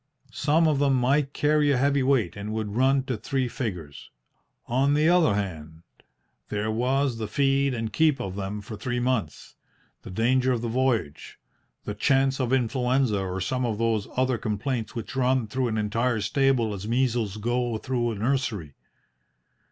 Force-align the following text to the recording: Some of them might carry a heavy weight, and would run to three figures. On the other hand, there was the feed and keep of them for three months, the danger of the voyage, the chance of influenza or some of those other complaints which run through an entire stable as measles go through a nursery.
Some 0.33 0.67
of 0.67 0.79
them 0.79 0.95
might 0.95 1.31
carry 1.31 1.69
a 1.69 1.77
heavy 1.77 2.01
weight, 2.01 2.35
and 2.35 2.51
would 2.53 2.75
run 2.75 3.03
to 3.03 3.17
three 3.17 3.47
figures. 3.47 4.09
On 4.65 4.95
the 4.95 5.07
other 5.07 5.35
hand, 5.35 5.83
there 6.49 6.71
was 6.71 7.19
the 7.19 7.27
feed 7.27 7.75
and 7.75 7.93
keep 7.93 8.19
of 8.19 8.35
them 8.35 8.61
for 8.61 8.75
three 8.75 8.99
months, 8.99 9.57
the 10.01 10.09
danger 10.09 10.51
of 10.53 10.63
the 10.63 10.67
voyage, 10.67 11.37
the 11.83 11.93
chance 11.93 12.39
of 12.39 12.51
influenza 12.51 13.19
or 13.19 13.39
some 13.39 13.63
of 13.63 13.77
those 13.77 14.07
other 14.17 14.39
complaints 14.39 14.95
which 14.95 15.15
run 15.15 15.45
through 15.45 15.67
an 15.67 15.77
entire 15.77 16.19
stable 16.19 16.73
as 16.73 16.87
measles 16.87 17.37
go 17.37 17.77
through 17.77 18.09
a 18.09 18.15
nursery. 18.15 18.73